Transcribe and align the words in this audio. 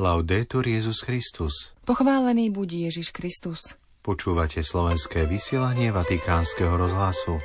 Laudetur 0.00 0.64
Jezus 0.64 1.04
Christus. 1.04 1.76
Pochválený 1.84 2.48
buď 2.48 2.88
Ježiš 2.88 3.12
Kristus. 3.12 3.76
Počúvate 4.00 4.64
slovenské 4.64 5.28
vysielanie 5.28 5.92
Vatikánskeho 5.92 6.72
rozhlasu. 6.72 7.36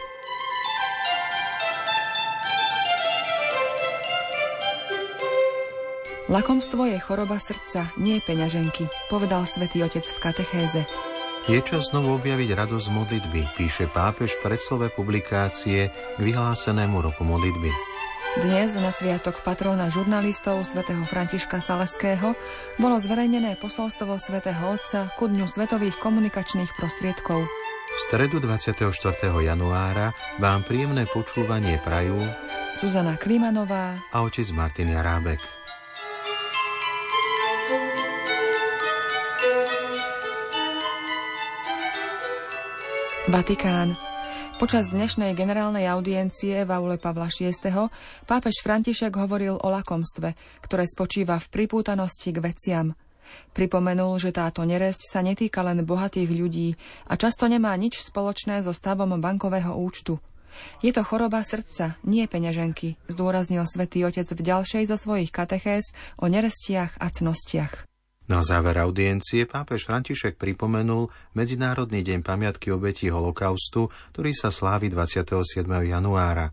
Lakomstvo 6.31 6.87
je 6.87 6.95
choroba 6.95 7.43
srdca, 7.43 7.91
nie 7.99 8.23
peňaženky, 8.23 8.87
povedal 9.11 9.43
svätý 9.43 9.83
Otec 9.83 10.07
v 10.07 10.19
katechéze. 10.23 10.87
Je 11.51 11.59
čas 11.59 11.91
znovu 11.91 12.15
objaviť 12.23 12.55
radosť 12.55 12.87
modlitby, 12.87 13.41
píše 13.59 13.91
pápež 13.91 14.31
v 14.39 14.47
predslove 14.47 14.87
publikácie 14.95 15.91
k 15.91 16.19
vyhlásenému 16.23 17.03
roku 17.03 17.27
modlitby. 17.27 17.94
Dnes 18.35 18.75
na 18.75 18.91
sviatok 18.91 19.39
patrona 19.47 19.87
žurnalistov 19.87 20.67
svätého 20.67 21.07
Františka 21.07 21.63
Saleského 21.63 22.35
bolo 22.75 22.99
zverejnené 22.99 23.55
posolstvo 23.55 24.19
svätého 24.19 24.75
Otca 24.75 25.07
ku 25.15 25.31
Dňu 25.31 25.47
svetových 25.47 25.95
komunikačných 26.03 26.67
prostriedkov. 26.75 27.47
V 27.95 27.99
stredu 28.11 28.43
24. 28.43 28.91
januára 29.39 30.11
vám 30.43 30.67
príjemné 30.67 31.07
počúvanie 31.07 31.79
prajú 31.79 32.19
Zuzana 32.83 33.15
Klimanová 33.15 33.95
a 34.11 34.19
otec 34.27 34.51
Martin 34.51 34.91
Jarábek. 34.91 35.39
Vatikán. 43.31 44.04
Počas 44.55 44.87
dnešnej 44.87 45.35
generálnej 45.35 45.83
audiencie 45.91 46.63
v 46.63 46.71
aule 46.71 46.95
Pavla 46.95 47.27
VI. 47.27 47.51
pápež 48.23 48.63
František 48.63 49.11
hovoril 49.19 49.59
o 49.59 49.67
lakomstve, 49.67 50.31
ktoré 50.63 50.87
spočíva 50.87 51.43
v 51.43 51.51
pripútanosti 51.51 52.31
k 52.31 52.39
veciam. 52.39 52.95
Pripomenul, 53.51 54.15
že 54.15 54.31
táto 54.31 54.63
neresť 54.63 55.11
sa 55.11 55.19
netýka 55.19 55.59
len 55.59 55.83
bohatých 55.83 56.31
ľudí 56.31 56.71
a 57.11 57.19
často 57.19 57.51
nemá 57.51 57.75
nič 57.75 57.99
spoločné 57.99 58.63
so 58.63 58.71
stavom 58.71 59.19
bankového 59.19 59.75
účtu. 59.75 60.23
Je 60.79 60.95
to 60.95 61.03
choroba 61.03 61.43
srdca, 61.43 61.99
nie 62.07 62.23
peňaženky, 62.23 62.95
zdôraznil 63.11 63.67
svätý 63.67 64.07
Otec 64.07 64.31
v 64.31 64.39
ďalšej 64.39 64.87
zo 64.87 64.95
svojich 64.95 65.35
katechéz 65.35 65.91
o 66.15 66.31
nerestiach 66.31 66.95
a 66.95 67.11
cnostiach. 67.11 67.94
Na 68.25 68.41
záver 68.41 68.81
audiencie 68.81 69.45
pápež 69.45 69.85
František 69.85 70.41
pripomenul 70.41 71.13
Medzinárodný 71.37 72.01
deň 72.01 72.25
pamiatky 72.25 72.73
obetí 72.73 73.05
holokaustu, 73.13 73.93
ktorý 74.17 74.33
sa 74.33 74.49
slávi 74.49 74.89
27. 74.89 75.45
januára. 75.69 76.49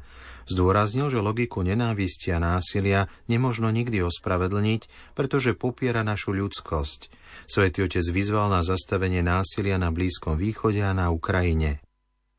Zdôraznil, 0.52 1.08
že 1.08 1.24
logiku 1.24 1.64
nenávisti 1.64 2.28
a 2.28 2.36
násilia 2.36 3.08
nemožno 3.24 3.72
nikdy 3.72 4.04
ospravedlniť, 4.04 5.14
pretože 5.16 5.56
popiera 5.56 6.04
našu 6.04 6.36
ľudskosť. 6.36 7.08
Svetý 7.48 7.88
otec 7.88 8.04
vyzval 8.04 8.52
na 8.52 8.60
zastavenie 8.60 9.24
násilia 9.24 9.80
na 9.80 9.88
Blízkom 9.88 10.36
východe 10.36 10.84
a 10.84 10.92
na 10.92 11.08
Ukrajine. 11.08 11.80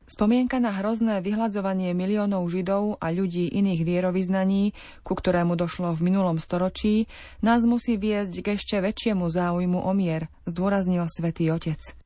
Spomienka 0.04 0.60
na 0.60 0.68
hrozné 0.68 1.24
vyhľadzovanie 1.24 1.96
miliónov 1.96 2.44
Židov 2.52 3.00
a 3.00 3.08
ľudí 3.08 3.48
iných 3.48 3.88
vierovýznaní, 3.88 4.76
ku 5.00 5.16
ktorému 5.16 5.56
došlo 5.56 5.96
v 5.96 6.12
minulom 6.12 6.36
storočí, 6.36 7.08
nás 7.40 7.64
musí 7.64 7.96
viesť 7.96 8.44
k 8.44 8.46
ešte 8.60 8.76
väčšiemu 8.84 9.24
záujmu 9.24 9.80
o 9.80 9.92
mier, 9.96 10.28
zdôraznil 10.44 11.08
svätý 11.08 11.48
Otec. 11.48 11.96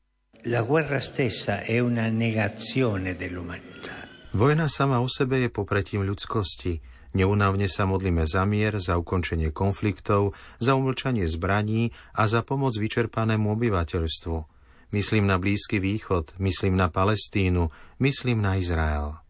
La 0.46 0.62
guerra 0.62 1.02
stessa 1.02 1.66
è 1.66 1.82
una 1.82 2.06
negazione 2.06 3.18
dell'umanità. 3.18 4.06
Vojna 4.30 4.70
sama 4.70 5.02
o 5.02 5.10
sebe 5.10 5.42
je 5.42 5.50
popretím 5.50 6.06
ľudskosti. 6.06 6.78
Neunávne 7.18 7.66
sa 7.66 7.82
modlíme 7.82 8.22
za 8.28 8.46
mier, 8.46 8.78
za 8.78 8.94
ukončenie 8.94 9.50
konfliktov, 9.50 10.38
za 10.62 10.78
umlčanie 10.78 11.26
zbraní 11.26 11.90
a 12.14 12.30
za 12.30 12.46
pomoc 12.46 12.78
vyčerpanému 12.78 13.50
obyvateľstvu. 13.58 14.57
Myslím 14.88 15.28
na 15.28 15.36
Blízky 15.36 15.76
východ, 15.76 16.32
myslím 16.40 16.76
na 16.76 16.88
Palestínu, 16.88 17.68
myslím 18.00 18.40
na 18.40 18.56
Izrael. 18.56 19.20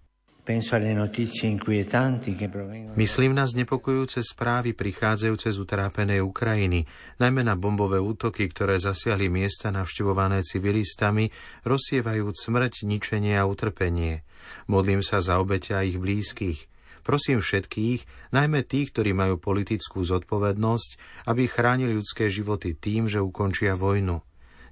Myslím 2.96 3.32
na 3.36 3.44
znepokojujúce 3.44 4.20
správy 4.24 4.72
prichádzajúce 4.72 5.48
z 5.52 5.58
utrápenej 5.60 6.24
Ukrajiny, 6.24 6.88
najmä 7.20 7.44
na 7.44 7.52
bombové 7.52 8.00
útoky, 8.00 8.48
ktoré 8.48 8.80
zasiahli 8.80 9.28
miesta 9.28 9.68
navštevované 9.68 10.40
civilistami, 10.46 11.28
rozsievajúc 11.68 12.32
smrť, 12.38 12.88
ničenie 12.88 13.36
a 13.36 13.44
utrpenie. 13.44 14.24
Modlím 14.72 15.04
sa 15.04 15.20
za 15.20 15.36
obete 15.36 15.76
a 15.76 15.84
ich 15.84 16.00
blízkych. 16.00 16.70
Prosím 17.04 17.44
všetkých, 17.44 18.32
najmä 18.32 18.64
tých, 18.64 18.92
ktorí 18.96 19.12
majú 19.12 19.36
politickú 19.36 20.00
zodpovednosť, 20.00 20.90
aby 21.28 21.44
chránili 21.44 21.92
ľudské 21.92 22.32
životy 22.32 22.72
tým, 22.72 23.04
že 23.04 23.20
ukončia 23.20 23.76
vojnu. 23.76 24.27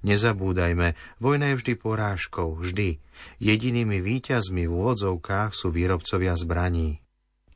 Nezabúdajme, 0.06 0.94
vojna 1.19 1.50
je 1.50 1.59
vždy 1.59 1.72
porážkou, 1.83 2.55
vždy. 2.62 3.03
Jedinými 3.43 3.99
víťazmi 3.99 4.71
v 4.71 4.72
úvodzovkách 4.72 5.50
sú 5.50 5.75
výrobcovia 5.75 6.39
zbraní. 6.39 7.03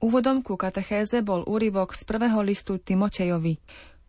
Úvodom 0.03 0.43
ku 0.43 0.59
katechéze 0.59 1.23
bol 1.23 1.47
úryvok 1.47 1.95
z 1.95 2.03
prvého 2.03 2.43
listu 2.43 2.83
Timotejovi. 2.83 3.55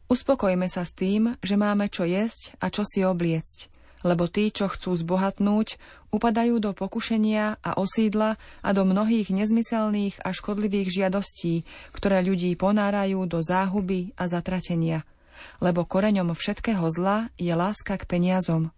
Uspokojme 0.10 0.66
sa 0.74 0.82
s 0.82 0.98
tým, 0.98 1.38
že 1.46 1.54
máme 1.54 1.86
čo 1.94 2.02
jesť 2.02 2.58
a 2.58 2.74
čo 2.74 2.82
si 2.82 3.06
obliecť, 3.06 3.70
lebo 4.02 4.26
tí, 4.26 4.50
čo 4.50 4.74
chcú 4.74 4.98
zbohatnúť, 4.98 5.78
upadajú 6.10 6.58
do 6.58 6.74
pokušenia 6.74 7.62
a 7.62 7.78
osídla 7.78 8.42
a 8.66 8.70
do 8.74 8.90
mnohých 8.90 9.30
nezmyselných 9.30 10.18
a 10.26 10.34
škodlivých 10.34 10.90
žiadostí, 10.90 11.62
ktoré 11.94 12.26
ľudí 12.26 12.58
ponárajú 12.58 13.22
do 13.30 13.38
záhuby 13.46 14.18
a 14.18 14.26
zatratenia– 14.26 15.06
lebo 15.64 15.86
koreňom 15.86 16.34
všetkého 16.34 16.86
zla 16.92 17.30
je 17.38 17.54
láska 17.54 17.98
k 18.00 18.08
peniazom. 18.10 18.74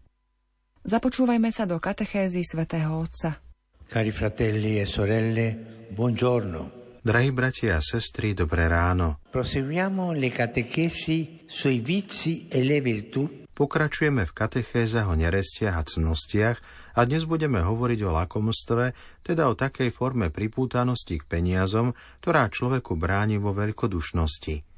Započúvajme 0.84 1.48
sa 1.54 1.64
do 1.64 1.80
katechézy 1.80 2.44
svätého 2.44 2.92
Otca. 3.00 3.40
Cari 3.88 4.12
fratelli 4.12 4.82
e 4.82 4.86
sorelle, 4.90 5.48
buongiorno. 5.94 6.84
Drahí 7.04 7.36
bratia 7.36 7.78
a 7.78 7.84
sestry, 7.84 8.32
dobré 8.32 8.68
ráno. 8.68 9.20
Proseguiamo 9.28 10.16
le 10.16 10.32
catechesi 10.32 11.44
sui 11.48 11.84
vizi 11.84 12.48
e 12.48 12.64
le 12.64 12.80
virtù. 12.80 13.44
Pokračujeme 13.54 14.26
v 14.26 14.34
katechézach 14.34 15.12
o 15.12 15.14
nerestiach 15.14 15.78
a 15.78 15.84
cnostiach 15.86 16.58
a 16.98 17.06
dnes 17.06 17.30
budeme 17.30 17.62
hovoriť 17.62 18.00
o 18.08 18.16
lakomstve, 18.18 18.98
teda 19.22 19.46
o 19.46 19.54
takej 19.54 19.94
forme 19.94 20.34
pripútanosti 20.34 21.22
k 21.22 21.28
peniazom, 21.30 21.94
ktorá 22.26 22.50
človeku 22.50 22.98
bráni 22.98 23.38
vo 23.38 23.54
veľkodušnosti. 23.54 24.73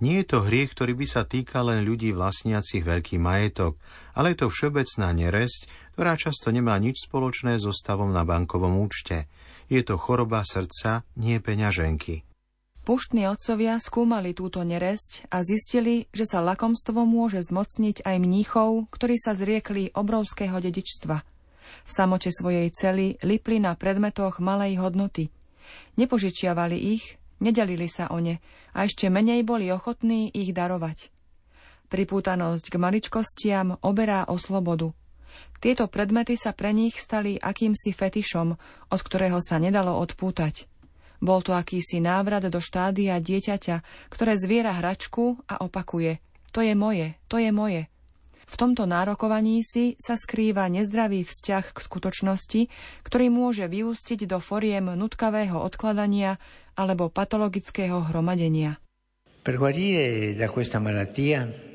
Nie 0.00 0.24
je 0.24 0.32
to 0.32 0.48
hriech, 0.48 0.72
ktorý 0.72 0.96
by 0.96 1.06
sa 1.06 1.28
týkal 1.28 1.68
len 1.68 1.84
ľudí 1.84 2.16
vlastniacich 2.16 2.80
veľký 2.80 3.20
majetok, 3.20 3.76
ale 4.16 4.32
je 4.32 4.40
to 4.40 4.48
všeobecná 4.48 5.12
neresť, 5.12 5.68
ktorá 5.92 6.16
často 6.16 6.48
nemá 6.48 6.80
nič 6.80 7.04
spoločné 7.04 7.60
so 7.60 7.68
stavom 7.68 8.08
na 8.08 8.24
bankovom 8.24 8.80
účte. 8.80 9.28
Je 9.68 9.84
to 9.84 10.00
choroba 10.00 10.40
srdca, 10.40 11.04
nie 11.20 11.36
peňaženky. 11.36 12.24
Puštní 12.80 13.28
otcovia 13.28 13.76
skúmali 13.76 14.32
túto 14.32 14.64
neresť 14.64 15.28
a 15.28 15.44
zistili, 15.44 16.08
že 16.16 16.24
sa 16.24 16.40
lakomstvo 16.40 17.04
môže 17.04 17.44
zmocniť 17.44 18.08
aj 18.08 18.16
mníchov, 18.16 18.88
ktorí 18.88 19.20
sa 19.20 19.36
zriekli 19.36 19.92
obrovského 19.92 20.56
dedičstva. 20.64 21.16
V 21.84 21.90
samote 21.92 22.32
svojej 22.32 22.72
cely 22.72 23.20
lipli 23.20 23.60
na 23.60 23.76
predmetoch 23.76 24.40
malej 24.40 24.80
hodnoty. 24.80 25.28
Nepožičiavali 26.00 26.96
ich, 26.96 27.19
Nedelili 27.40 27.88
sa 27.88 28.12
o 28.12 28.20
ne 28.20 28.38
a 28.76 28.84
ešte 28.84 29.08
menej 29.08 29.42
boli 29.42 29.72
ochotní 29.72 30.28
ich 30.30 30.52
darovať. 30.52 31.08
Pripútanosť 31.90 32.70
k 32.70 32.76
maličkostiam 32.78 33.80
oberá 33.82 34.28
o 34.30 34.38
slobodu. 34.38 34.94
Tieto 35.58 35.90
predmety 35.90 36.38
sa 36.38 36.54
pre 36.54 36.70
nich 36.70 36.96
stali 37.00 37.40
akýmsi 37.40 37.90
fetišom, 37.90 38.48
od 38.92 39.00
ktorého 39.00 39.42
sa 39.42 39.58
nedalo 39.58 39.98
odpútať. 39.98 40.70
Bol 41.20 41.44
to 41.44 41.52
akýsi 41.52 42.00
návrat 42.00 42.48
do 42.48 42.60
štádia 42.62 43.20
dieťaťa, 43.20 44.08
ktoré 44.08 44.40
zviera 44.40 44.72
hračku 44.72 45.36
a 45.44 45.60
opakuje. 45.60 46.16
To 46.56 46.64
je 46.64 46.72
moje, 46.72 47.18
to 47.28 47.36
je 47.36 47.52
moje. 47.52 47.90
V 48.50 48.58
tomto 48.58 48.82
nárokovaní 48.82 49.62
si 49.62 49.94
sa 50.02 50.18
skrýva 50.18 50.66
nezdravý 50.66 51.22
vzťah 51.22 51.70
k 51.70 51.78
skutočnosti, 51.78 52.60
ktorý 53.06 53.30
môže 53.30 53.70
vyústiť 53.70 54.26
do 54.26 54.42
foriem 54.42 54.90
nutkavého 54.98 55.54
odkladania 55.54 56.34
alebo 56.76 57.08
patologického 57.08 58.10
hromadenia. 58.12 58.78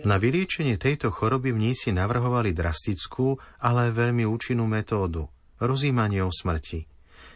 Na 0.05 0.21
vyliečenie 0.21 0.77
tejto 0.77 1.09
choroby 1.09 1.49
mnísi 1.49 1.89
navrhovali 1.89 2.53
drastickú, 2.53 3.41
ale 3.57 3.89
veľmi 3.89 4.21
účinnú 4.21 4.69
metódu– 4.69 5.33
rozímanie 5.57 6.21
o 6.21 6.29
smrti. 6.29 6.85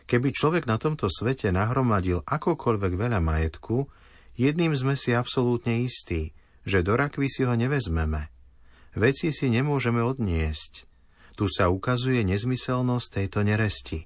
Keby 0.06 0.30
človek 0.30 0.70
na 0.70 0.78
tomto 0.78 1.10
svete 1.10 1.50
nahromadil 1.50 2.22
akokoľvek 2.26 2.94
veľa 2.94 3.20
majetku, 3.22 3.90
jedným 4.38 4.74
sme 4.78 4.94
si 4.94 5.18
absolútne 5.18 5.82
istí, 5.82 6.34
že 6.62 6.86
do 6.86 6.94
rakvy 6.94 7.26
si 7.26 7.46
ho 7.46 7.54
nevezmeme. 7.58 8.30
Veci 8.94 9.30
si 9.34 9.50
nemôžeme 9.50 10.02
odniesť. 10.02 10.86
Tu 11.38 11.46
sa 11.50 11.74
ukazuje 11.74 12.26
nezmyselnosť 12.26 13.08
tejto 13.22 13.46
neresti. 13.46 14.06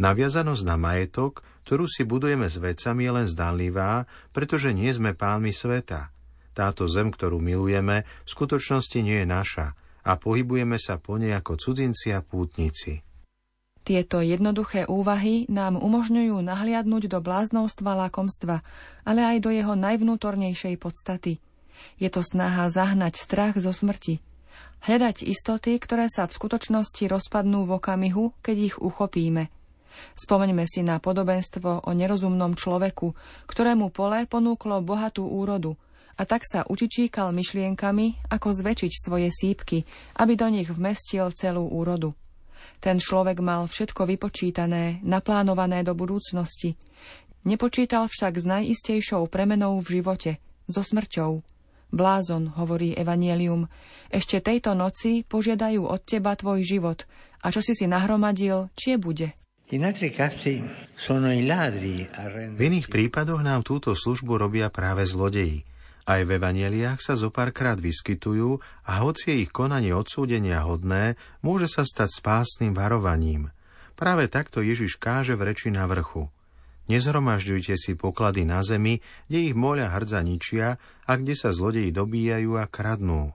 Naviazanosť 0.00 0.62
na 0.64 0.76
majetok 0.80 1.44
ktorú 1.70 1.86
si 1.86 2.02
budujeme 2.02 2.50
s 2.50 2.58
vecami, 2.58 3.06
je 3.06 3.12
len 3.14 3.26
zdanlivá, 3.30 4.02
pretože 4.34 4.74
nie 4.74 4.90
sme 4.90 5.14
pánmi 5.14 5.54
sveta. 5.54 6.10
Táto 6.50 6.90
zem, 6.90 7.14
ktorú 7.14 7.38
milujeme, 7.38 8.02
v 8.26 8.28
skutočnosti 8.28 8.98
nie 8.98 9.22
je 9.22 9.30
naša 9.30 9.78
a 10.02 10.18
pohybujeme 10.18 10.82
sa 10.82 10.98
po 10.98 11.14
nej 11.14 11.30
ako 11.30 11.54
cudzinci 11.54 12.10
a 12.10 12.26
pútnici. 12.26 13.06
Tieto 13.86 14.18
jednoduché 14.18 14.90
úvahy 14.90 15.46
nám 15.46 15.78
umožňujú 15.78 16.42
nahliadnúť 16.42 17.06
do 17.06 17.22
bláznovstva 17.22 17.94
lakomstva, 17.94 18.66
ale 19.06 19.22
aj 19.30 19.38
do 19.38 19.54
jeho 19.54 19.78
najvnútornejšej 19.78 20.74
podstaty. 20.74 21.38
Je 22.02 22.10
to 22.10 22.26
snaha 22.26 22.66
zahnať 22.66 23.14
strach 23.14 23.54
zo 23.54 23.70
smrti. 23.70 24.18
Hľadať 24.90 25.22
istoty, 25.22 25.78
ktoré 25.78 26.10
sa 26.10 26.26
v 26.26 26.34
skutočnosti 26.34 27.06
rozpadnú 27.06 27.62
v 27.62 27.78
okamihu, 27.78 28.34
keď 28.42 28.56
ich 28.58 28.76
uchopíme. 28.82 29.54
Spomeňme 30.14 30.64
si 30.66 30.82
na 30.82 30.98
podobenstvo 30.98 31.86
o 31.86 31.90
nerozumnom 31.90 32.54
človeku, 32.58 33.14
ktorému 33.46 33.90
pole 33.90 34.26
ponúklo 34.26 34.82
bohatú 34.84 35.26
úrodu 35.26 35.74
a 36.20 36.28
tak 36.28 36.44
sa 36.44 36.68
učičíkal 36.68 37.32
myšlienkami, 37.32 38.28
ako 38.28 38.52
zväčšiť 38.52 38.92
svoje 38.92 39.32
sípky, 39.32 39.88
aby 40.20 40.36
do 40.36 40.52
nich 40.52 40.68
vmestil 40.68 41.32
celú 41.32 41.64
úrodu. 41.64 42.12
Ten 42.76 43.00
človek 43.00 43.40
mal 43.40 43.64
všetko 43.64 44.04
vypočítané, 44.04 45.00
naplánované 45.00 45.80
do 45.80 45.96
budúcnosti. 45.96 46.76
Nepočítal 47.48 48.04
však 48.04 48.36
s 48.36 48.44
najistejšou 48.44 49.24
premenou 49.32 49.80
v 49.80 50.00
živote, 50.00 50.44
so 50.68 50.84
smrťou. 50.84 51.40
Blázon, 51.90 52.52
hovorí 52.54 52.92
Evangelium, 52.92 53.66
ešte 54.12 54.44
tejto 54.44 54.76
noci 54.76 55.24
požiadajú 55.24 55.88
od 55.88 56.00
teba 56.04 56.36
tvoj 56.36 56.60
život 56.62 57.08
a 57.40 57.48
čo 57.48 57.64
si 57.64 57.72
si 57.72 57.88
nahromadil, 57.88 58.68
čie 58.76 59.00
bude. 59.00 59.32
V 62.58 62.60
iných 62.60 62.90
prípadoch 62.90 63.38
nám 63.38 63.62
túto 63.62 63.94
službu 63.94 64.34
robia 64.34 64.66
práve 64.66 65.06
zlodeji. 65.06 65.62
Aj 66.10 66.26
v 66.26 66.42
evaneliách 66.42 66.98
sa 66.98 67.14
zo 67.14 67.30
párkrát 67.30 67.78
vyskytujú 67.78 68.58
a 68.82 68.92
hoci 68.98 69.30
je 69.30 69.46
ich 69.46 69.54
konanie 69.54 69.94
odsúdenia 69.94 70.66
hodné, 70.66 71.14
môže 71.38 71.70
sa 71.70 71.86
stať 71.86 72.18
spásnym 72.18 72.74
varovaním. 72.74 73.54
Práve 73.94 74.26
takto 74.26 74.58
Ježiš 74.58 74.98
káže 74.98 75.38
v 75.38 75.54
reči 75.54 75.70
na 75.70 75.86
vrchu. 75.86 76.26
Nezhromažďujte 76.90 77.78
si 77.78 77.94
poklady 77.94 78.42
na 78.42 78.66
zemi, 78.66 78.98
kde 79.30 79.38
ich 79.52 79.54
moľa 79.54 79.94
hrdza 79.94 80.26
ničia 80.26 80.82
a 81.06 81.12
kde 81.14 81.38
sa 81.38 81.54
zlodeji 81.54 81.94
dobíjajú 81.94 82.58
a 82.58 82.66
kradnú. 82.66 83.30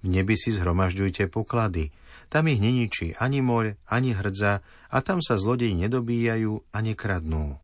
V 0.00 0.06
nebi 0.08 0.32
si 0.32 0.48
zhromažďujte 0.48 1.28
poklady. 1.28 1.92
Tam 2.34 2.50
ich 2.50 2.58
neničí 2.58 3.14
ani 3.22 3.38
moľ, 3.38 3.78
ani 3.86 4.10
hrdza 4.10 4.58
a 4.90 4.98
tam 5.06 5.22
sa 5.22 5.38
zlodeji 5.38 5.78
nedobíjajú 5.86 6.66
a 6.74 6.78
nekradnú. 6.82 7.62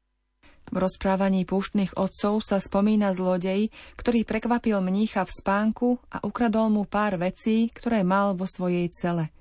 V 0.71 0.77
rozprávaní 0.79 1.43
púštnych 1.43 1.99
otcov 1.99 2.39
sa 2.47 2.63
spomína 2.63 3.11
zlodej, 3.11 3.75
ktorý 3.99 4.23
prekvapil 4.23 4.79
mnícha 4.79 5.27
v 5.27 5.35
spánku 5.35 5.99
a 6.15 6.23
ukradol 6.23 6.71
mu 6.71 6.87
pár 6.87 7.19
vecí, 7.19 7.67
ktoré 7.75 8.07
mal 8.07 8.39
vo 8.39 8.47
svojej 8.47 8.87
cele. 8.95 9.35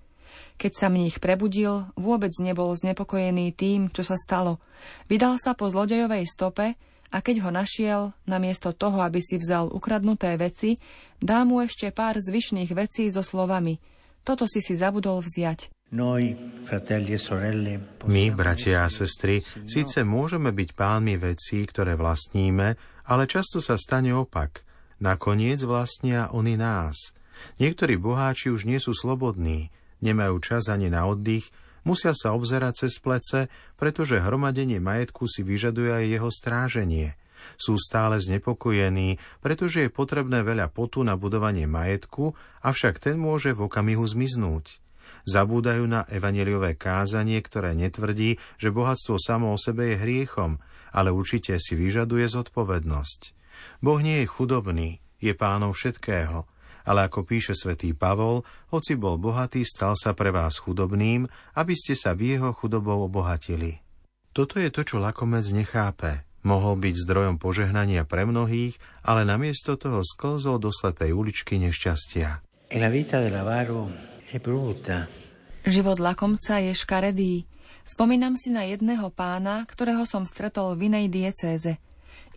Keď 0.57 0.71
sa 0.73 0.89
mních 0.89 1.21
prebudil, 1.21 1.93
vôbec 1.93 2.33
nebol 2.41 2.73
znepokojený 2.73 3.53
tým, 3.53 3.93
čo 3.93 4.01
sa 4.01 4.17
stalo. 4.17 4.57
Vydal 5.05 5.37
sa 5.37 5.53
po 5.53 5.69
zlodejovej 5.69 6.25
stope 6.25 6.73
a 7.13 7.17
keď 7.21 7.45
ho 7.45 7.53
našiel, 7.53 8.17
namiesto 8.25 8.73
toho, 8.73 9.05
aby 9.05 9.21
si 9.21 9.37
vzal 9.37 9.69
ukradnuté 9.69 10.33
veci, 10.41 10.73
dá 11.21 11.45
mu 11.45 11.61
ešte 11.61 11.93
pár 11.93 12.17
zvyšných 12.17 12.73
vecí 12.73 13.13
so 13.13 13.21
slovami 13.21 13.77
Toto 14.29 14.45
si 14.45 14.61
si 14.61 14.77
zabudol 14.77 15.25
vziať. 15.25 15.73
E 15.89 15.97
My, 18.05 18.23
bratia 18.29 18.85
a 18.85 18.89
sestry, 18.93 19.41
síce 19.65 20.05
môžeme 20.05 20.53
byť 20.53 20.69
pánmi 20.77 21.17
vecí, 21.17 21.65
ktoré 21.65 21.97
vlastníme, 21.97 22.77
ale 23.09 23.23
často 23.25 23.57
sa 23.57 23.73
stane 23.73 24.13
opak. 24.13 24.61
Nakoniec 25.01 25.65
vlastnia 25.65 26.29
oni 26.29 26.61
nás. 26.61 27.09
Niektorí 27.57 27.97
boháči 27.97 28.53
už 28.53 28.69
nie 28.69 28.77
sú 28.77 28.93
slobodní, 28.93 29.73
nemajú 30.05 30.37
čas 30.45 30.69
ani 30.69 30.93
na 30.93 31.09
oddych, 31.09 31.49
musia 31.81 32.13
sa 32.13 32.37
obzerať 32.37 32.85
cez 32.85 33.01
plece, 33.01 33.49
pretože 33.81 34.21
hromadenie 34.21 34.77
majetku 34.77 35.25
si 35.25 35.41
vyžaduje 35.41 35.89
aj 35.89 36.05
jeho 36.05 36.29
stráženie. 36.29 37.17
Sú 37.55 37.75
stále 37.79 38.19
znepokojení, 38.19 39.19
pretože 39.39 39.87
je 39.87 39.93
potrebné 39.93 40.43
veľa 40.43 40.71
potu 40.71 41.03
na 41.03 41.19
budovanie 41.19 41.65
majetku, 41.65 42.33
avšak 42.63 42.99
ten 42.99 43.15
môže 43.19 43.51
v 43.55 43.67
okamihu 43.67 44.03
zmiznúť. 44.03 44.79
Zabúdajú 45.25 45.89
na 45.89 46.05
evaneliové 46.07 46.77
kázanie, 46.77 47.41
ktoré 47.41 47.73
netvrdí, 47.73 48.37
že 48.61 48.69
bohatstvo 48.69 49.17
samo 49.17 49.51
o 49.53 49.57
sebe 49.57 49.93
je 49.93 50.01
hriechom, 50.01 50.61
ale 50.93 51.09
určite 51.09 51.57
si 51.57 51.73
vyžaduje 51.73 52.25
zodpovednosť. 52.29 53.21
Boh 53.83 53.99
nie 53.99 54.23
je 54.23 54.31
chudobný, 54.31 54.89
je 55.19 55.35
pánom 55.35 55.75
všetkého, 55.75 56.47
ale 56.87 57.05
ako 57.05 57.27
píše 57.27 57.53
svätý 57.53 57.91
Pavol, 57.91 58.47
hoci 58.71 58.95
bol 58.95 59.19
bohatý, 59.19 59.61
stal 59.67 59.93
sa 59.99 60.15
pre 60.15 60.31
vás 60.31 60.57
chudobným, 60.57 61.27
aby 61.53 61.73
ste 61.75 61.93
sa 61.93 62.15
v 62.15 62.37
jeho 62.37 62.55
chudobou 62.55 63.05
obohatili. 63.05 63.83
Toto 64.31 64.61
je 64.61 64.71
to, 64.71 64.81
čo 64.85 65.01
lakomec 65.01 65.43
nechápe. 65.51 66.28
Mohol 66.39 66.79
byť 66.79 66.95
zdrojom 67.03 67.35
požehnania 67.35 68.07
pre 68.07 68.23
mnohých, 68.23 68.79
ale 69.03 69.27
namiesto 69.27 69.75
toho 69.75 70.03
sklzol 70.07 70.55
do 70.59 70.71
slepej 70.71 71.11
uličky 71.11 71.59
nešťastia. 71.59 72.39
Život 75.67 75.97
lakomca 75.99 76.53
je 76.63 76.71
škaredý. 76.71 77.33
Spomínam 77.83 78.37
si 78.39 78.53
na 78.53 78.63
jedného 78.63 79.09
pána, 79.11 79.65
ktorého 79.67 80.05
som 80.07 80.23
stretol 80.23 80.77
v 80.77 80.93
inej 80.93 81.11
diecéze. 81.11 81.81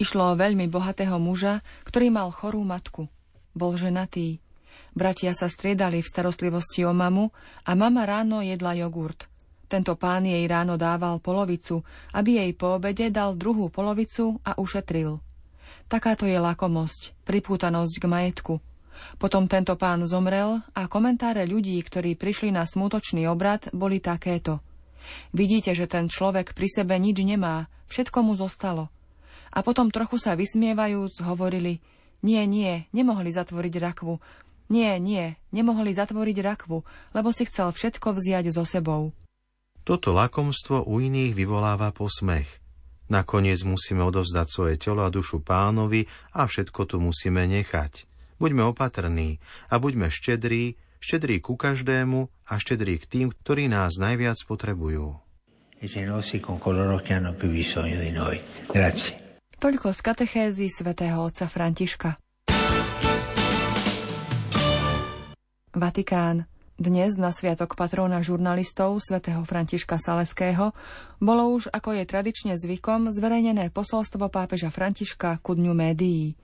Išlo 0.00 0.32
o 0.32 0.38
veľmi 0.38 0.66
bohatého 0.66 1.20
muža, 1.20 1.60
ktorý 1.84 2.08
mal 2.10 2.32
chorú 2.32 2.64
matku. 2.64 3.06
Bol 3.52 3.76
ženatý. 3.76 4.40
Bratia 4.96 5.32
sa 5.36 5.48
striedali 5.48 6.00
v 6.00 6.10
starostlivosti 6.10 6.84
o 6.84 6.92
mamu 6.92 7.32
a 7.64 7.72
mama 7.76 8.04
ráno 8.04 8.40
jedla 8.40 8.76
jogurt. 8.76 9.31
Tento 9.72 9.96
pán 9.96 10.28
jej 10.28 10.44
ráno 10.44 10.76
dával 10.76 11.16
polovicu, 11.16 11.80
aby 12.12 12.44
jej 12.44 12.52
po 12.52 12.76
obede 12.76 13.08
dal 13.08 13.32
druhú 13.32 13.72
polovicu 13.72 14.36
a 14.44 14.52
ušetril. 14.60 15.16
Takáto 15.88 16.28
je 16.28 16.36
lakomosť, 16.36 17.16
pripútanosť 17.24 17.94
k 17.96 18.04
majetku– 18.04 18.54
potom 19.18 19.50
tento 19.50 19.74
pán 19.78 20.04
zomrel 20.06 20.62
a 20.74 20.86
komentáre 20.86 21.46
ľudí, 21.46 21.78
ktorí 21.82 22.14
prišli 22.14 22.54
na 22.54 22.66
smutočný 22.66 23.26
obrad, 23.26 23.70
boli 23.74 23.98
takéto. 23.98 24.62
Vidíte, 25.34 25.74
že 25.74 25.90
ten 25.90 26.06
človek 26.06 26.54
pri 26.54 26.68
sebe 26.70 26.94
nič 26.98 27.18
nemá, 27.26 27.66
všetko 27.90 28.22
mu 28.22 28.38
zostalo. 28.38 28.88
A 29.52 29.60
potom 29.60 29.92
trochu 29.92 30.16
sa 30.16 30.38
vysmievajúc 30.38 31.26
hovorili, 31.26 31.82
nie, 32.22 32.40
nie, 32.46 32.86
nemohli 32.94 33.34
zatvoriť 33.34 33.74
rakvu. 33.82 34.14
Nie, 34.72 34.96
nie, 35.02 35.36
nemohli 35.52 35.92
zatvoriť 35.92 36.38
rakvu, 36.40 36.78
lebo 37.12 37.28
si 37.34 37.44
chcel 37.44 37.68
všetko 37.74 38.16
vziať 38.16 38.54
so 38.54 38.64
sebou. 38.64 39.12
Toto 39.82 40.14
lakomstvo 40.14 40.86
u 40.86 41.02
iných 41.02 41.34
vyvoláva 41.34 41.90
posmech. 41.90 42.62
Nakoniec 43.10 43.66
musíme 43.66 44.06
odovzdať 44.06 44.46
svoje 44.46 44.74
telo 44.78 45.02
a 45.02 45.10
dušu 45.10 45.42
pánovi 45.42 46.06
a 46.38 46.46
všetko 46.46 46.86
tu 46.86 47.02
musíme 47.02 47.42
nechať. 47.50 48.06
Buďme 48.38 48.70
opatrní 48.70 49.42
a 49.68 49.82
buďme 49.82 50.06
štedrí, 50.06 50.78
štedrí 51.02 51.42
ku 51.42 51.58
každému 51.58 52.30
a 52.46 52.52
štedrí 52.62 53.02
k 53.02 53.04
tým, 53.10 53.26
ktorí 53.34 53.66
nás 53.66 53.98
najviac 53.98 54.38
potrebujú. 54.46 55.18
Toľko 59.58 59.88
z 59.90 60.00
katechézy 60.02 60.66
svätého 60.70 61.18
otca 61.18 61.46
Františka. 61.50 62.22
Vatikán. 65.74 66.51
Dnes 66.82 67.14
na 67.14 67.30
sviatok 67.30 67.78
patróna 67.78 68.26
žurnalistov 68.26 68.98
svätého 68.98 69.46
Františka 69.46 70.02
Saleského 70.02 70.74
bolo 71.22 71.54
už, 71.54 71.70
ako 71.70 71.94
je 71.94 72.02
tradične 72.02 72.58
zvykom, 72.58 73.06
zverejnené 73.14 73.70
posolstvo 73.70 74.26
pápeža 74.26 74.74
Františka 74.74 75.38
ku 75.46 75.54
dňu 75.54 75.78
médií. 75.78 76.34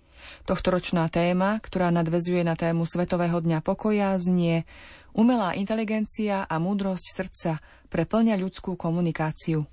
Tohtoročná 0.46 1.10
téma, 1.10 1.58
ktorá 1.58 1.90
nadvezuje 1.90 2.46
na 2.46 2.54
tému 2.54 2.86
Svetového 2.86 3.42
dňa 3.42 3.66
pokoja, 3.66 4.14
znie 4.14 4.62
Umelá 5.10 5.58
inteligencia 5.58 6.46
a 6.46 6.54
múdrosť 6.62 7.06
srdca 7.18 7.52
preplňa 7.90 8.38
ľudskú 8.38 8.78
komunikáciu. 8.78 9.66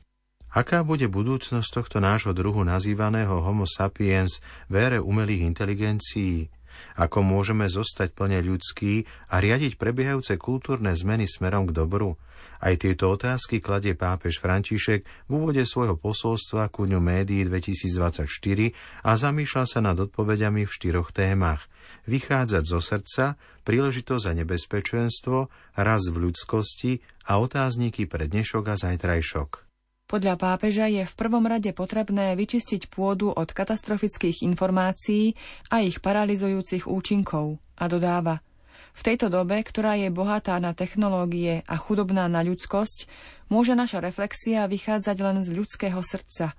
Aká 0.50 0.82
bude 0.82 1.06
budúcnosť 1.06 1.70
tohto 1.70 2.02
nášho 2.02 2.34
druhu 2.34 2.66
nazývaného 2.66 3.38
Homo 3.38 3.70
sapiens 3.70 4.42
v 4.66 4.82
ére 4.82 4.98
umelých 4.98 5.46
inteligencií? 5.46 6.50
Ako 6.96 7.25
môžeme 7.25 7.67
zostať 7.67 8.15
plne 8.15 8.39
ľudskí 8.39 9.05
a 9.32 9.44
riadiť 9.44 9.75
prebiehajúce 9.75 10.39
kultúrne 10.39 10.96
zmeny 10.96 11.27
smerom 11.27 11.67
k 11.67 11.75
dobru? 11.75 12.15
Aj 12.60 12.74
tieto 12.79 13.12
otázky 13.12 13.60
kladie 13.60 13.94
pápež 13.94 14.39
František 14.39 15.05
v 15.27 15.32
úvode 15.32 15.62
svojho 15.67 16.00
posolstva 16.00 16.72
ku 16.72 16.88
dňu 16.88 17.03
médií 17.03 17.44
2024 17.46 18.25
a 19.03 19.12
zamýšľa 19.13 19.63
sa 19.67 19.79
nad 19.84 19.98
odpovediami 20.00 20.63
v 20.63 20.72
štyroch 20.72 21.12
témach. 21.12 21.67
Vychádzať 22.10 22.63
zo 22.65 22.79
srdca, 22.82 23.38
príležitosť 23.67 24.25
a 24.29 24.34
nebezpečenstvo, 24.41 25.38
raz 25.77 26.01
v 26.10 26.17
ľudskosti 26.29 27.03
a 27.29 27.38
otázniky 27.38 28.10
pre 28.10 28.25
dnešok 28.25 28.63
a 28.72 28.75
zajtrajšok. 28.79 29.75
Podľa 30.06 30.38
pápeža 30.38 30.86
je 30.86 31.02
v 31.02 31.18
prvom 31.18 31.50
rade 31.50 31.74
potrebné 31.74 32.38
vyčistiť 32.38 32.94
pôdu 32.94 33.34
od 33.34 33.50
katastrofických 33.50 34.46
informácií 34.46 35.34
a 35.74 35.82
ich 35.82 35.98
paralizujúcich 35.98 36.86
účinkov 36.86 37.58
a 37.74 37.90
dodáva 37.90 38.46
V 38.94 39.02
tejto 39.02 39.34
dobe, 39.34 39.58
ktorá 39.66 39.98
je 39.98 40.14
bohatá 40.14 40.62
na 40.62 40.78
technológie 40.78 41.66
a 41.66 41.76
chudobná 41.82 42.30
na 42.30 42.46
ľudskosť, 42.46 43.10
môže 43.50 43.74
naša 43.74 43.98
reflexia 43.98 44.70
vychádzať 44.70 45.18
len 45.26 45.42
z 45.42 45.50
ľudského 45.58 45.98
srdca. 46.06 46.54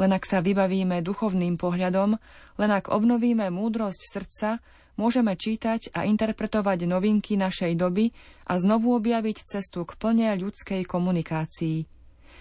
Len 0.00 0.10
ak 0.16 0.24
sa 0.24 0.40
vybavíme 0.40 1.04
duchovným 1.04 1.60
pohľadom, 1.60 2.16
len 2.56 2.70
ak 2.72 2.88
obnovíme 2.88 3.52
múdrosť 3.52 4.00
srdca, 4.00 4.64
môžeme 4.96 5.36
čítať 5.36 5.92
a 5.92 6.08
interpretovať 6.08 6.88
novinky 6.88 7.36
našej 7.36 7.76
doby 7.76 8.16
a 8.48 8.56
znovu 8.56 8.96
objaviť 8.96 9.44
cestu 9.44 9.84
k 9.84 9.92
plne 10.00 10.32
ľudskej 10.40 10.88
komunikácii. 10.88 11.97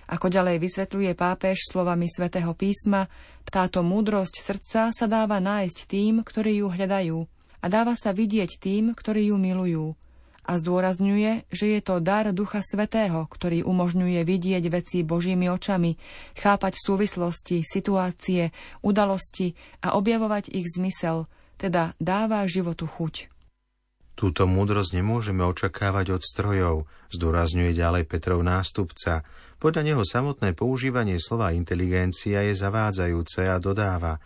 Ako 0.08 0.32
ďalej 0.32 0.64
vysvetľuje 0.64 1.12
pápež 1.20 1.68
slovami 1.68 2.08
svätého 2.08 2.56
písma, 2.56 3.12
táto 3.44 3.84
múdrosť 3.84 4.40
srdca 4.40 4.82
sa 4.96 5.06
dáva 5.08 5.44
nájsť 5.44 5.78
tým, 5.84 6.24
ktorí 6.24 6.64
ju 6.64 6.72
hľadajú 6.72 7.28
a 7.60 7.66
dáva 7.68 7.92
sa 8.00 8.16
vidieť 8.16 8.56
tým, 8.56 8.96
ktorí 8.96 9.32
ju 9.32 9.38
milujú. 9.40 9.86
A 10.48 10.56
zdôrazňuje, 10.56 11.52
že 11.52 11.76
je 11.76 11.82
to 11.84 12.00
dar 12.00 12.32
Ducha 12.32 12.64
Svetého, 12.64 13.28
ktorý 13.28 13.68
umožňuje 13.68 14.24
vidieť 14.24 14.64
veci 14.72 15.04
Božími 15.04 15.52
očami, 15.52 16.00
chápať 16.40 16.80
súvislosti, 16.80 17.68
situácie, 17.68 18.56
udalosti 18.80 19.60
a 19.84 20.00
objavovať 20.00 20.56
ich 20.56 20.72
zmysel, 20.72 21.28
teda 21.60 22.00
dáva 22.00 22.48
životu 22.48 22.88
chuť. 22.88 23.37
Túto 24.17 24.50
múdrosť 24.50 24.97
nemôžeme 24.97 25.45
očakávať 25.45 26.17
od 26.17 26.24
strojov, 26.25 26.89
zdôrazňuje 27.13 27.77
ďalej 27.77 28.09
Petrov 28.09 28.41
nástupca, 28.41 29.21
podľa 29.62 29.81
neho 29.86 30.01
samotné 30.01 30.57
používanie 30.57 31.21
slova 31.21 31.53
inteligencia 31.53 32.41
je 32.41 32.57
zavádzajúce 32.57 33.45
a 33.45 33.62
dodáva. 33.62 34.17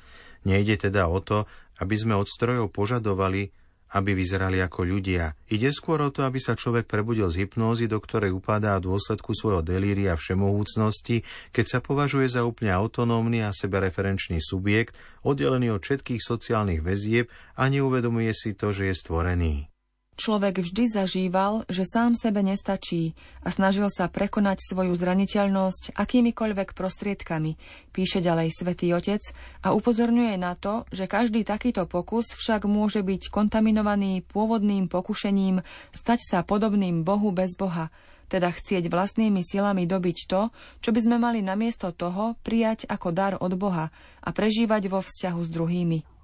Nejde 0.48 0.79
teda 0.79 1.12
o 1.12 1.19
to, 1.19 1.43
aby 1.83 1.95
sme 2.00 2.15
od 2.15 2.24
strojov 2.24 2.71
požadovali, 2.71 3.51
aby 3.91 4.15
vyzerali 4.15 4.63
ako 4.63 4.88
ľudia. 4.88 5.36
Ide 5.51 5.75
skôr 5.75 6.00
o 6.00 6.07
to, 6.07 6.24
aby 6.24 6.39
sa 6.39 6.55
človek 6.55 6.88
prebudil 6.88 7.27
z 7.27 7.43
hypnózy, 7.43 7.91
do 7.91 8.00
ktorej 8.00 8.31
upadá 8.31 8.79
v 8.79 8.95
dôsledku 8.95 9.36
svojho 9.36 9.60
delíria 9.60 10.15
všemohúcnosti, 10.15 11.27
keď 11.51 11.65
sa 11.67 11.79
považuje 11.83 12.31
za 12.31 12.48
úplne 12.48 12.71
autonómny 12.71 13.43
a 13.43 13.51
sebereferenčný 13.51 14.39
subjekt, 14.39 14.95
oddelený 15.27 15.75
od 15.75 15.83
všetkých 15.83 16.24
sociálnych 16.24 16.79
väzieb 16.79 17.27
a 17.60 17.67
neuvedomuje 17.67 18.31
si 18.31 18.55
to, 18.55 18.71
že 18.71 18.88
je 18.91 18.95
stvorený. 18.95 19.71
Človek 20.20 20.62
vždy 20.62 20.86
zažíval, 20.86 21.65
že 21.65 21.82
sám 21.82 22.13
sebe 22.13 22.46
nestačí 22.46 23.18
a 23.41 23.50
snažil 23.50 23.89
sa 23.89 24.06
prekonať 24.06 24.62
svoju 24.62 24.94
zraniteľnosť 24.94 25.98
akýmikoľvek 25.98 26.77
prostriedkami, 26.77 27.58
píše 27.89 28.22
ďalej 28.22 28.53
svätý 28.53 28.94
Otec 28.94 29.24
a 29.65 29.74
upozorňuje 29.74 30.38
na 30.38 30.53
to, 30.53 30.86
že 30.94 31.10
každý 31.10 31.41
takýto 31.41 31.89
pokus 31.89 32.38
však 32.38 32.70
môže 32.70 33.01
byť 33.01 33.34
kontaminovaný 33.34 34.22
pôvodným 34.30 34.91
pokušením 34.91 35.63
stať 35.96 36.20
sa 36.22 36.39
podobným 36.46 37.01
Bohu 37.01 37.34
bez 37.34 37.58
Boha, 37.58 37.89
teda 38.30 38.53
chcieť 38.53 38.94
vlastnými 38.94 39.41
silami 39.41 39.89
dobiť 39.89 40.18
to, 40.30 40.53
čo 40.86 40.94
by 40.94 41.00
sme 41.01 41.18
mali 41.18 41.41
namiesto 41.41 41.89
toho 41.91 42.38
prijať 42.46 42.86
ako 42.86 43.10
dar 43.10 43.34
od 43.41 43.58
Boha 43.58 43.89
a 44.22 44.30
prežívať 44.30 44.86
vo 44.86 45.01
vzťahu 45.01 45.39
s 45.41 45.50
druhými. 45.50 46.21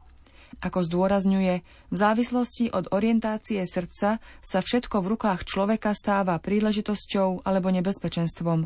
Ako 0.64 0.82
zdôrazňuje, 0.84 1.62
v 1.92 1.96
závislosti 1.96 2.74
od 2.74 2.90
orientácie 2.90 3.62
srdca 3.68 4.18
sa 4.42 4.60
všetko 4.60 5.06
v 5.06 5.10
rukách 5.14 5.46
človeka 5.46 5.94
stáva 5.94 6.42
príležitosťou 6.42 7.46
alebo 7.46 7.70
nebezpečenstvom. 7.70 8.66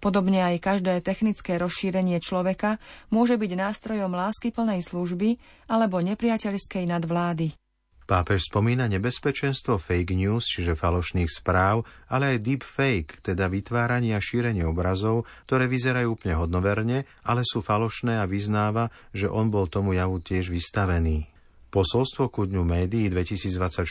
Podobne 0.00 0.48
aj 0.48 0.64
každé 0.64 1.04
technické 1.04 1.60
rozšírenie 1.60 2.18
človeka 2.24 2.80
môže 3.12 3.36
byť 3.36 3.50
nástrojom 3.52 4.16
láskyplnej 4.16 4.80
služby 4.80 5.36
alebo 5.68 6.00
nepriateľskej 6.00 6.88
nadvlády. 6.88 7.52
Pápež 8.08 8.48
spomína 8.48 8.88
nebezpečenstvo 8.88 9.76
fake 9.76 10.16
news, 10.16 10.48
čiže 10.48 10.72
falošných 10.72 11.28
správ, 11.28 11.84
ale 12.08 12.32
aj 12.32 12.38
deep 12.40 12.64
fake, 12.64 13.20
teda 13.20 13.52
vytváranie 13.52 14.16
a 14.16 14.24
šírenie 14.24 14.64
obrazov, 14.64 15.28
ktoré 15.44 15.68
vyzerajú 15.68 16.16
úplne 16.16 16.32
hodnoverne, 16.40 17.04
ale 17.28 17.44
sú 17.44 17.60
falošné 17.60 18.16
a 18.16 18.24
vyznáva, 18.24 18.88
že 19.12 19.28
on 19.28 19.52
bol 19.52 19.68
tomu 19.68 19.92
javu 19.92 20.24
tiež 20.24 20.48
vystavený. 20.48 21.28
Posolstvo 21.68 22.32
ku 22.32 22.48
dňu 22.48 22.64
médií 22.64 23.12
2024 23.12 23.84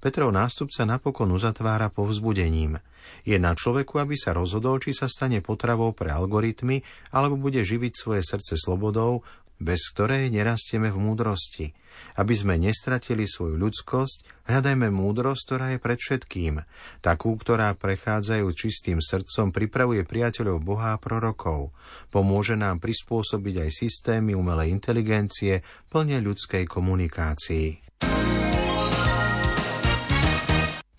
Petrov 0.00 0.32
nástupca 0.32 0.88
napokon 0.88 1.28
uzatvára 1.28 1.92
povzbudením. 1.92 2.80
Je 3.28 3.36
na 3.36 3.52
človeku, 3.52 4.00
aby 4.00 4.16
sa 4.16 4.32
rozhodol, 4.32 4.80
či 4.80 4.96
sa 4.96 5.04
stane 5.04 5.44
potravou 5.44 5.92
pre 5.92 6.08
algoritmy, 6.08 6.80
alebo 7.12 7.36
bude 7.36 7.60
živiť 7.60 7.92
svoje 7.92 8.24
srdce 8.24 8.56
slobodou, 8.56 9.20
bez 9.60 9.92
ktorej 9.92 10.32
nerastieme 10.32 10.88
v 10.88 10.96
múdrosti. 10.96 11.76
Aby 12.16 12.34
sme 12.36 12.54
nestratili 12.60 13.24
svoju 13.24 13.56
ľudskosť, 13.56 14.46
hľadajme 14.50 14.92
múdrosť, 14.92 15.42
ktorá 15.46 15.66
je 15.74 15.78
pred 15.78 15.98
všetkým. 15.98 16.54
Takú, 17.00 17.34
ktorá 17.38 17.72
prechádzajúc 17.78 18.54
čistým 18.54 18.98
srdcom 18.98 19.50
pripravuje 19.50 20.04
priateľov 20.04 20.60
Boha 20.60 20.94
a 20.94 21.00
prorokov. 21.00 21.72
Pomôže 22.08 22.58
nám 22.58 22.78
prispôsobiť 22.78 23.66
aj 23.66 23.70
systémy 23.72 24.36
umelej 24.36 24.72
inteligencie 24.74 25.64
plne 25.88 26.18
ľudskej 26.22 26.68
komunikácii. 26.68 27.68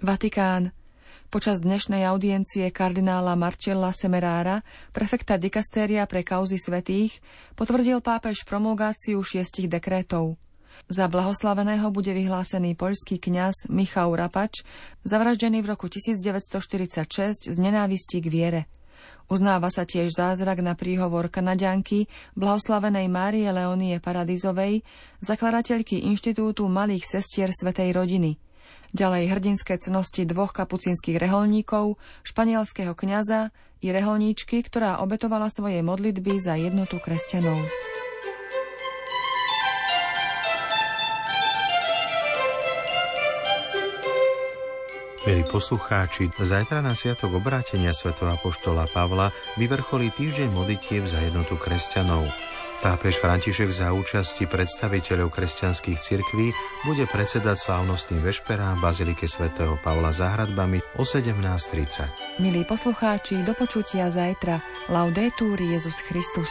Vatikán. 0.02 0.74
Počas 1.32 1.64
dnešnej 1.64 2.04
audiencie 2.04 2.68
kardinála 2.76 3.40
Marcella 3.40 3.96
Semerára, 3.96 4.68
prefekta 4.92 5.40
dikastéria 5.40 6.04
pre 6.04 6.28
kauzy 6.28 6.60
svetých, 6.60 7.24
potvrdil 7.56 8.04
pápež 8.04 8.44
promulgáciu 8.44 9.24
šiestich 9.24 9.72
dekrétov. 9.72 10.36
Za 10.88 11.06
blahoslaveného 11.12 11.90
bude 11.94 12.16
vyhlásený 12.16 12.74
poľský 12.74 13.20
kňaz 13.20 13.70
Michał 13.70 14.16
Rapač, 14.16 14.66
zavraždený 15.04 15.62
v 15.62 15.78
roku 15.78 15.92
1946 15.92 17.52
z 17.52 17.58
nenávisti 17.60 18.24
k 18.24 18.28
viere. 18.32 18.62
Uznáva 19.28 19.70
sa 19.74 19.84
tiež 19.84 20.14
zázrak 20.14 20.64
na 20.64 20.78
príhovor 20.78 21.30
kanadianky 21.30 22.10
blahoslavenej 22.40 23.08
Márie 23.10 23.48
Leonie 23.50 23.98
Paradizovej, 24.02 24.86
zakladateľky 25.22 26.06
Inštitútu 26.10 26.66
malých 26.72 27.06
sestier 27.06 27.52
Svetej 27.52 27.92
rodiny– 27.94 28.38
Ďalej 28.92 29.32
hrdinské 29.32 29.80
cnosti 29.80 30.28
dvoch 30.28 30.52
kapucínskych 30.52 31.16
reholníkov, 31.16 31.96
španielského 32.28 32.92
kňaza 32.92 33.56
i 33.80 33.88
reholníčky, 33.88 34.60
ktorá 34.68 35.00
obetovala 35.00 35.48
svoje 35.48 35.80
modlitby 35.80 36.44
za 36.44 36.60
jednotu 36.60 37.00
kresťanov. 37.00 37.56
Milí 45.22 45.46
poslucháči, 45.46 46.34
zajtra 46.34 46.82
na 46.82 46.98
sviatok 46.98 47.38
obrátenia 47.38 47.94
svätého 47.94 48.34
Apoštola 48.34 48.90
Pavla 48.90 49.30
vyvrcholí 49.54 50.10
týždeň 50.10 50.50
modlitieb 50.50 51.06
za 51.06 51.22
jednotu 51.22 51.62
kresťanov. 51.62 52.26
Pápež 52.82 53.22
František 53.22 53.70
za 53.70 53.94
účasti 53.94 54.50
predstaviteľov 54.50 55.30
kresťanských 55.30 56.02
cirkví 56.02 56.50
bude 56.90 57.06
predsedať 57.06 57.54
slávnostným 57.54 58.26
vešperám 58.26 58.82
Bazilike 58.82 59.30
svätého 59.30 59.78
Pavla 59.86 60.10
za 60.10 60.34
hradbami 60.34 60.82
o 60.98 61.06
17.30. 61.06 62.42
Milí 62.42 62.66
poslucháči, 62.66 63.46
do 63.46 63.54
počutia 63.54 64.10
zajtra. 64.10 64.58
Laudetur 64.90 65.62
Jezus 65.62 66.02
Christus. 66.02 66.50